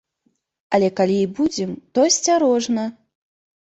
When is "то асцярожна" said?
1.93-2.93